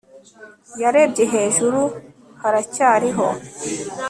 [0.81, 1.81] Yarebye hejuru
[2.41, 3.27] haracyariho